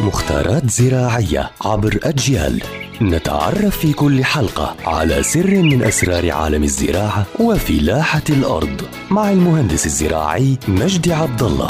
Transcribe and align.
مختارات 0.00 0.70
زراعية 0.70 1.50
عبر 1.64 1.98
أجيال 2.02 2.62
نتعرف 3.02 3.78
في 3.78 3.92
كل 3.92 4.24
حلقة 4.24 4.76
على 4.86 5.22
سر 5.22 5.62
من 5.62 5.82
أسرار 5.82 6.30
عالم 6.30 6.62
الزراعة 6.62 7.26
وفلاحة 7.40 8.22
الأرض 8.30 8.82
مع 9.10 9.30
المهندس 9.30 9.86
الزراعي 9.86 10.58
مجدي 10.68 11.12
عبد 11.12 11.42
الله 11.42 11.66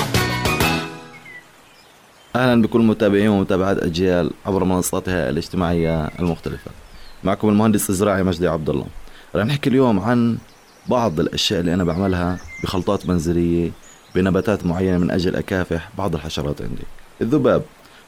أهلا 2.37 2.63
بكل 2.63 2.81
متابعين 2.81 3.29
ومتابعات 3.29 3.79
أجيال 3.79 4.31
عبر 4.47 4.65
منصاتها 4.65 5.29
الاجتماعية 5.31 6.07
المختلفة. 6.07 6.71
معكم 7.25 7.49
المهندس 7.49 7.91
الزراعي 7.91 8.23
مجدي 8.23 8.49
عبد 8.49 8.71
الله. 8.71 8.87
رح 9.37 9.45
نحكي 9.47 9.71
اليوم 9.71 10.01
عن 10.01 10.39
بعض 10.89 11.21
الأشياء 11.21 11.61
اللي 11.61 11.75
أنا 11.75 11.85
بعملها 11.85 12.39
بخلطات 12.63 13.07
منزلية 13.07 13.71
بنباتات 14.15 14.67
معينة 14.67 14.99
من 14.99 15.11
أجل 15.11 15.37
أكافح 15.37 15.89
بعض 15.99 16.15
الحشرات 16.15 16.63
عندي. 16.63 16.83
الذباب. 17.23 17.63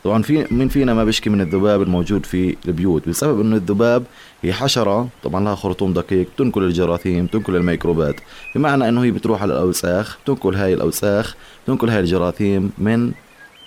طبعا 0.05 0.23
في 0.23 0.47
مين 0.51 0.69
فينا 0.69 0.95
ما 0.95 1.05
بيشكي 1.05 1.31
من 1.31 1.41
الذباب 1.41 1.83
الموجود 1.83 2.27
في 2.27 2.57
البيوت؟ 2.67 3.09
بسبب 3.09 3.41
إنه 3.41 3.57
الذباب 3.57 4.05
هي 4.43 4.53
حشرة 4.53 5.09
طبعا 5.23 5.45
لها 5.45 5.55
خرطوم 5.55 5.93
دقيق 5.93 6.27
تنقل 6.37 6.63
الجراثيم 6.63 7.27
تنقل 7.27 7.57
الميكروبات. 7.57 8.15
بمعنى 8.55 8.89
إنه 8.89 9.05
هي 9.05 9.11
بتروح 9.11 9.43
على 9.43 9.53
الأوساخ 9.53 10.19
تنقل 10.27 10.55
هاي 10.55 10.75
الأوساخ 10.75 11.37
تنقل 11.67 11.91
هاي 11.91 12.01
الجراثيم 12.01 12.73
من 12.79 13.13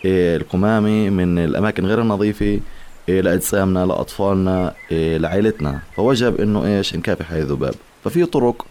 إيه، 0.06 0.36
القمامة 0.36 1.10
من 1.10 1.40
الأماكن 1.40 1.86
غير 1.86 2.02
النظيفة 2.02 2.60
إيه، 3.10 3.22
لأجسامنا 3.22 3.86
لأطفالنا 3.86 4.74
إيه، 4.92 5.18
لعائلتنا 5.18 5.80
فوجب 5.96 6.42
إنه 6.42 6.66
إيش؟ 6.66 6.96
نكافح 6.96 7.32
هاي 7.32 7.42
الذباب. 7.42 7.74
ففي 8.04 8.26
طرق 8.26 8.66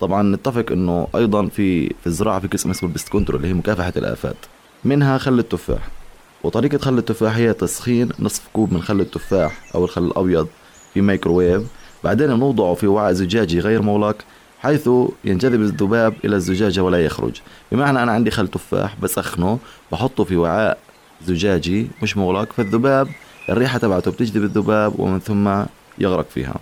طبعا 0.00 0.22
نتفق 0.22 0.72
إنه 0.72 1.08
أيضا 1.14 1.46
في 1.46 1.88
في 1.88 2.06
الزراعة 2.06 2.40
في 2.40 2.48
قسم 2.48 2.70
اسمه 2.70 2.88
ال 2.88 2.92
pest 2.92 3.08
control 3.08 3.36
اللي 3.36 3.48
هي 3.48 3.54
مكافحة 3.54 3.92
الآفات. 3.96 4.36
منها 4.84 5.18
خل 5.18 5.38
التفاح. 5.38 6.01
وطريقة 6.44 6.78
خل 6.78 6.98
التفاح 6.98 7.36
هي 7.36 7.52
تسخين 7.52 8.08
نصف 8.18 8.42
كوب 8.52 8.72
من 8.72 8.82
خل 8.82 9.00
التفاح 9.00 9.74
أو 9.74 9.84
الخل 9.84 10.04
الأبيض 10.04 10.48
في 10.94 11.00
مايكروويف 11.00 11.62
بعدين 12.04 12.30
نوضعه 12.30 12.74
في 12.74 12.86
وعاء 12.86 13.12
زجاجي 13.12 13.60
غير 13.60 13.82
مغلق 13.82 14.16
حيث 14.60 14.88
ينجذب 15.24 15.60
الذباب 15.60 16.14
إلى 16.24 16.36
الزجاجة 16.36 16.80
ولا 16.80 17.04
يخرج. 17.04 17.40
بمعنى 17.72 18.02
أنا 18.02 18.12
عندي 18.12 18.30
خل 18.30 18.48
تفاح 18.48 18.96
بسخنه 19.02 19.58
بحطه 19.92 20.24
في 20.24 20.36
وعاء 20.36 20.78
زجاجي 21.26 21.86
مش 22.02 22.16
مغلق 22.16 22.52
فالذباب 22.52 23.08
الريحة 23.48 23.78
تبعته 23.78 24.10
بتجذب 24.10 24.42
الذباب 24.42 25.00
ومن 25.00 25.20
ثم 25.20 25.64
يغرق 25.98 26.26
فيها. 26.34 26.54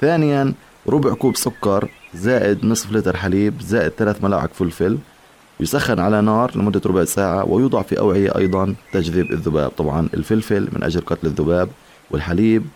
ثانيا 0.00 0.52
ربع 0.88 1.14
كوب 1.14 1.36
سكر 1.36 1.90
زائد 2.14 2.64
نصف 2.64 2.92
لتر 2.92 3.16
حليب 3.16 3.60
زائد 3.60 3.92
ثلاث 3.92 4.24
ملاعق 4.24 4.50
فلفل. 4.54 4.98
يسخن 5.60 5.98
على 6.00 6.20
نار 6.22 6.50
لمدة 6.56 6.80
ربع 6.86 7.04
ساعة 7.04 7.44
ويوضع 7.44 7.82
في 7.82 7.98
أوعية 7.98 8.36
أيضا 8.36 8.74
تجذب 8.92 9.30
الذباب. 9.30 9.70
طبعا 9.70 10.08
الفلفل 10.14 10.68
من 10.72 10.82
أجل 10.82 11.00
قتل 11.00 11.26
الذباب 11.26 11.68
والحليب 12.10 12.66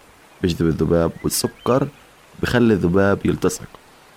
بيجذب 0.42 0.67
الذباب 0.67 1.12
والسكر 1.25 1.89
بخلي 2.42 2.75
الذباب 2.75 3.19
يلتصق. 3.25 3.67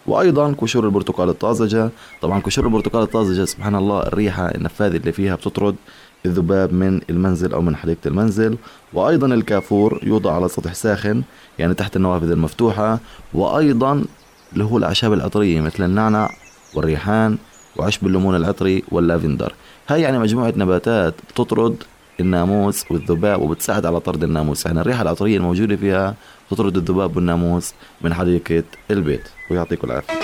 وأيضا 0.06 0.56
قشور 0.58 0.86
البرتقال 0.86 1.30
الطازجة. 1.30 1.90
طبعا 2.22 2.40
قشور 2.40 2.66
البرتقال 2.66 3.04
الطازجة 3.04 3.46
سبحان 3.46 3.76
الله 3.76 4.04
الريحة 4.04 4.46
النفاذة 4.46 4.98
اللي 4.98 5.12
فيها 5.12 5.36
بتطرد 5.36 5.76
الذباب 6.26 6.74
من 6.74 7.02
المنزل 7.10 7.54
أو 7.54 7.62
من 7.62 7.76
حديقة 7.76 8.08
المنزل. 8.08 8.58
وأيضا 8.94 9.28
الكافور 9.28 10.00
يوضع 10.04 10.36
على 10.36 10.48
سطح 10.48 10.74
ساخن 10.74 11.24
يعني 11.60 11.74
تحت 11.74 11.96
النوافذ 11.96 12.32
المفتوحة. 12.32 13.00
وأيضا 13.34 14.06
اللي 14.54 14.64
هو 14.64 14.78
الأعشاب 14.78 15.14
العطرية 15.14 15.62
مثل 15.62 15.84
النعنع 15.84 16.30
والريحان. 16.76 17.38
وعشب 17.78 18.08
الليمون 18.08 18.36
العطري 18.36 18.84
واللافندر. 18.92 19.54
هاي 19.88 20.02
يعني 20.02 20.20
مجموعة 20.20 20.54
نباتات 20.58 21.14
بتطرد 21.30 21.84
الناموس 22.20 22.92
والذباب 22.92 23.42
وبتساعد 23.42 23.86
على 23.86 24.00
طرد 24.00 24.24
الناموس. 24.24 24.66
يعني 24.66 24.82
الريحة 24.82 25.02
العطرية 25.02 25.38
الموجودة 25.38 25.76
فيها 25.76 26.16
تطرد 26.52 26.78
الذباب 26.78 27.16
والناموس 27.16 27.74
من 28.02 28.14
حديقة 28.14 28.64
البيت. 28.92 29.28
ويعطيكم 29.52 29.88
العافية. 29.88 30.23